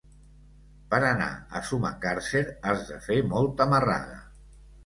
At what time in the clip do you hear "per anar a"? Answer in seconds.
0.93-1.61